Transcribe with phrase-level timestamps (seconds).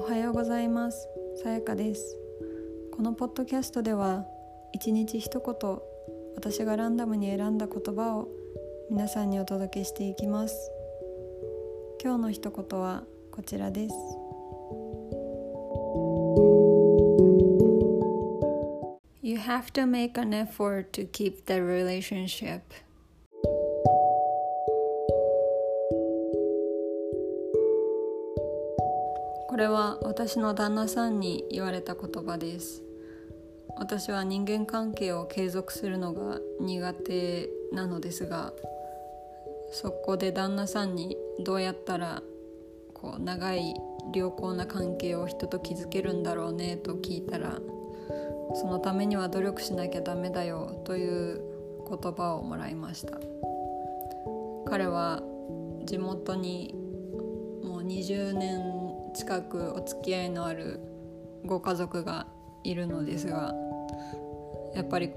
[0.00, 1.06] おはようございます。
[1.42, 2.16] さやかです。
[2.90, 4.24] このポッドキャストでは
[4.72, 5.78] 一日一言
[6.36, 8.28] 私がランダムに選んだ言葉を
[8.90, 10.56] 皆さんにお届けしていきます。
[12.02, 13.94] 今日の一言はこちらです。
[19.22, 22.62] You have to make an effort to keep the relationship.
[29.50, 32.84] これは私の旦那さんに言われた言葉です。
[33.76, 38.52] 私は人間関係を継続するのが苦手なのですが
[39.72, 42.22] そこで旦那さんにどうやったら
[42.94, 43.74] こう長い
[44.14, 47.58] 良好な関係を人と築けるんだろうねと聞いたら
[48.54, 51.40] そのためには努力しなきゃダメだよという
[51.88, 53.18] 言葉をもらいました。
[54.66, 55.24] 彼は
[55.86, 56.72] 地元に
[57.64, 60.80] もう20年近くお付き合いのある
[61.44, 62.26] ご家族が
[62.64, 63.54] いるのですが
[64.74, 65.10] やっぱり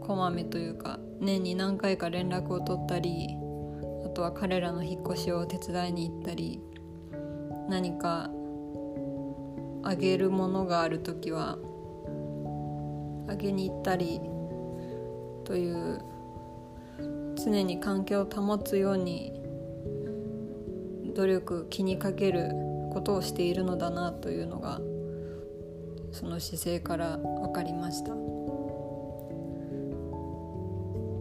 [0.00, 3.28] こまめというか年に何回か連絡を取ったり
[4.04, 6.60] あとは彼らの引っ越しを手伝いに行ったり
[7.68, 8.30] 何か
[9.82, 11.58] あげるものがある時は
[13.28, 14.20] あげに行ったり
[15.44, 16.02] という
[17.36, 19.40] 常に関係を保つように
[21.14, 22.50] 努力気にかける
[22.96, 24.80] ことをしているのだなというのが
[26.12, 28.14] その姿勢から分かりました。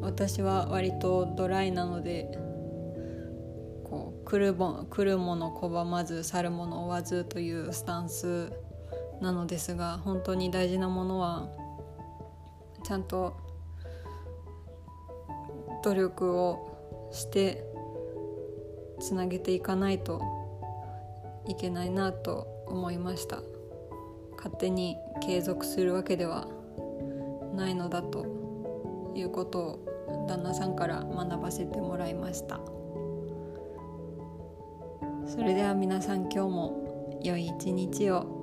[0.00, 2.30] 私は割とドライなので
[3.84, 8.50] こう来るも来るもの拒まず去るもの追わずというスタンス
[9.20, 11.50] なのですが本当に大事なものは
[12.82, 13.36] ちゃんと
[15.84, 17.62] 努力をして
[19.00, 20.37] つなげていかないと
[21.48, 23.42] いけないなと思いました。
[24.36, 26.46] 勝手に継続するわけでは
[27.56, 32.60] ないのだということを旦那さんから学ばせてもらいました。
[35.26, 38.37] それでは皆さん今日も良い一日を。